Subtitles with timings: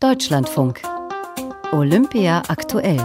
[0.00, 0.80] Deutschlandfunk.
[1.72, 2.98] Olympia aktuell.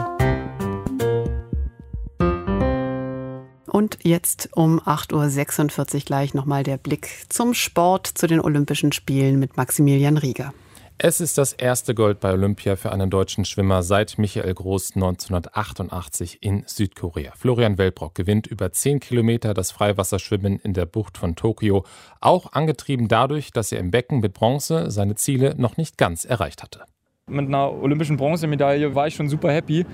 [3.67, 9.39] Und jetzt um 8.46 Uhr gleich nochmal der Blick zum Sport, zu den Olympischen Spielen
[9.39, 10.53] mit Maximilian Rieger.
[10.97, 16.37] Es ist das erste Gold bei Olympia für einen deutschen Schwimmer seit Michael Groß 1988
[16.41, 17.33] in Südkorea.
[17.35, 21.83] Florian Welbrock gewinnt über 10 Kilometer das Freiwasserschwimmen in der Bucht von Tokio,
[22.21, 26.63] auch angetrieben dadurch, dass er im Becken mit Bronze seine Ziele noch nicht ganz erreicht
[26.63, 26.85] hatte.
[27.27, 29.85] Mit einer olympischen Bronzemedaille war ich schon super happy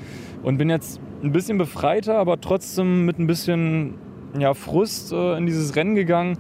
[0.44, 3.96] und bin jetzt ein bisschen befreiter, aber trotzdem mit ein bisschen
[4.38, 6.38] ja, Frust äh, in dieses Rennen gegangen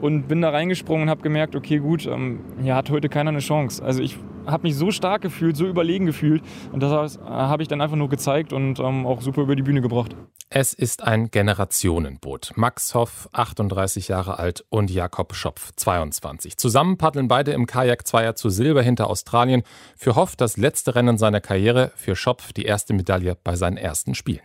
[0.00, 3.40] und bin da reingesprungen und habe gemerkt, okay, gut, ähm, hier hat heute keiner eine
[3.40, 3.82] Chance.
[3.82, 4.16] Also ich
[4.46, 7.96] habe mich so stark gefühlt, so überlegen gefühlt und das äh, habe ich dann einfach
[7.96, 10.16] nur gezeigt und ähm, auch super über die Bühne gebracht.
[10.50, 12.52] Es ist ein Generationenboot.
[12.56, 16.56] Max Hoff, 38 Jahre alt, und Jakob Schopf, 22.
[16.56, 19.62] Zusammen paddeln beide im Kajak-Zweier zu Silber hinter Australien.
[19.94, 24.14] Für Hoff das letzte Rennen seiner Karriere, für Schopf die erste Medaille bei seinen ersten
[24.14, 24.40] Spielen.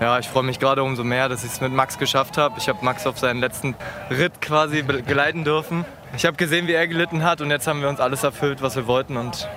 [0.00, 2.54] Ja, ich freue mich gerade umso mehr, dass ich es mit Max geschafft habe.
[2.58, 3.74] Ich habe Max auf seinen letzten
[4.10, 5.84] Ritt quasi begleiten dürfen.
[6.16, 8.76] Ich habe gesehen, wie er gelitten hat und jetzt haben wir uns alles erfüllt, was
[8.76, 9.48] wir wollten und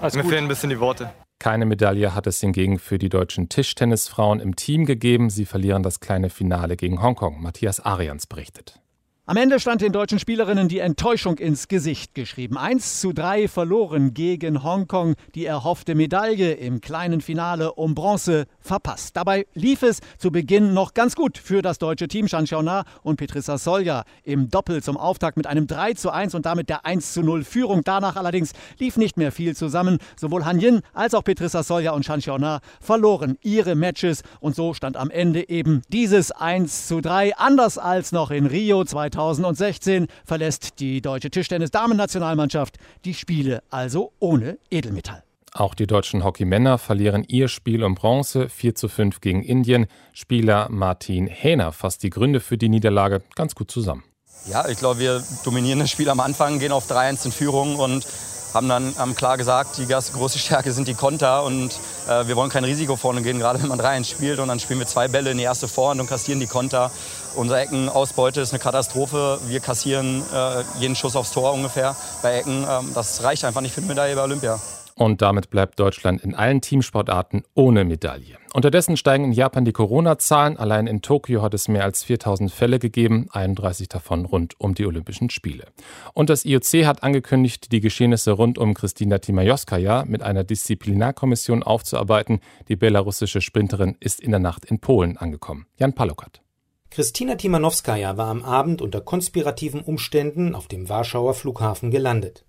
[0.00, 0.32] alles mir gut.
[0.32, 1.12] fehlen ein bisschen die Worte.
[1.38, 5.30] Keine Medaille hat es hingegen für die deutschen Tischtennisfrauen im Team gegeben.
[5.30, 7.40] Sie verlieren das kleine Finale gegen Hongkong.
[7.40, 8.80] Matthias Arians berichtet.
[9.26, 12.56] Am Ende stand den deutschen Spielerinnen die Enttäuschung ins Gesicht geschrieben.
[12.56, 15.14] 1 zu 3 verloren gegen Hongkong.
[15.36, 19.16] Die erhoffte Medaille im kleinen Finale um Bronze verpasst.
[19.16, 22.26] Dabei lief es zu Beginn noch ganz gut für das deutsche Team.
[22.26, 26.44] Shan Xiaona und Petrissa Solja im Doppel zum Auftakt mit einem 3 zu 1 und
[26.44, 27.82] damit der 1 zu 0 Führung.
[27.84, 29.98] Danach allerdings lief nicht mehr viel zusammen.
[30.16, 34.74] Sowohl Han Yin als auch Petrissa Solja und Shan Xiaona verloren ihre Matches und so
[34.74, 37.36] stand am Ende eben dieses 1 zu 3.
[37.36, 39.19] Anders als noch in Rio 2000.
[39.20, 45.22] 2016 verlässt die deutsche Tischtennis-Damen-Nationalmannschaft die Spiele also ohne Edelmetall.
[45.52, 49.86] Auch die deutschen Hockeymänner verlieren ihr Spiel um Bronze 4 zu 5 gegen Indien.
[50.12, 54.04] Spieler Martin Hähner fasst die Gründe für die Niederlage ganz gut zusammen.
[54.46, 58.06] Ja, ich glaube, wir dominieren das Spiel am Anfang, gehen auf 3-1 in Führung und
[58.52, 61.78] haben dann haben klar gesagt, die große Stärke sind die Konter und
[62.08, 64.78] äh, wir wollen kein Risiko vorne gehen, gerade wenn man 3-1 spielt und dann spielen
[64.78, 66.90] wir zwei Bälle in die erste Vorhand und kassieren die Konter.
[67.36, 69.38] Unsere Eckenausbeute ist eine Katastrophe.
[69.46, 72.66] Wir kassieren äh, jeden Schuss aufs Tor ungefähr bei Ecken.
[72.68, 74.58] Ähm, das reicht einfach nicht für eine Medaille bei Olympia.
[75.00, 78.36] Und damit bleibt Deutschland in allen Teamsportarten ohne Medaille.
[78.52, 80.58] Unterdessen steigen in Japan die Corona-Zahlen.
[80.58, 84.84] Allein in Tokio hat es mehr als 4000 Fälle gegeben, 31 davon rund um die
[84.84, 85.64] Olympischen Spiele.
[86.12, 92.40] Und das IOC hat angekündigt, die Geschehnisse rund um Kristina Timajoskaja mit einer Disziplinarkommission aufzuarbeiten.
[92.68, 95.64] Die belarussische Sprinterin ist in der Nacht in Polen angekommen.
[95.78, 96.42] Jan Palokat.
[96.90, 102.44] Kristina Timanowskaja war am Abend unter konspirativen Umständen auf dem Warschauer Flughafen gelandet.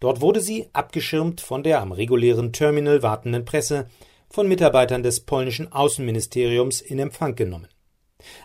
[0.00, 3.86] Dort wurde sie, abgeschirmt von der am regulären Terminal wartenden Presse,
[4.28, 7.68] von Mitarbeitern des polnischen Außenministeriums in Empfang genommen.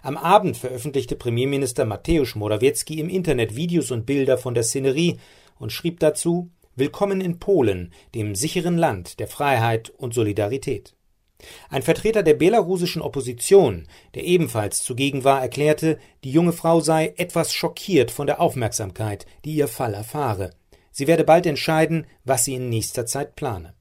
[0.01, 5.17] Am Abend veröffentlichte Premierminister Mateusz Morawiecki im Internet Videos und Bilder von der Szenerie
[5.57, 10.95] und schrieb dazu Willkommen in Polen, dem sicheren Land der Freiheit und Solidarität.
[11.69, 17.53] Ein Vertreter der belarussischen Opposition, der ebenfalls zugegen war, erklärte, die junge Frau sei etwas
[17.53, 20.51] schockiert von der Aufmerksamkeit, die ihr Fall erfahre.
[20.99, 23.73] Sie werde bald entscheiden, was sie in nächster Zeit plane.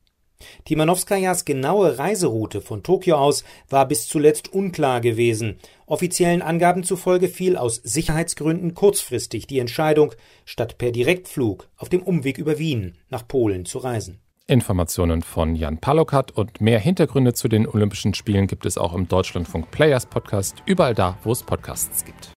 [0.67, 5.59] Timanowskajas genaue Reiseroute von Tokio aus war bis zuletzt unklar gewesen.
[5.87, 10.15] Offiziellen Angaben zufolge fiel aus Sicherheitsgründen kurzfristig die Entscheidung,
[10.45, 14.21] statt per Direktflug auf dem Umweg über Wien nach Polen zu reisen.
[14.47, 19.09] Informationen von Jan Palokat und mehr Hintergründe zu den Olympischen Spielen gibt es auch im
[19.09, 22.38] Deutschlandfunk Players Podcast, überall da, wo es Podcasts gibt.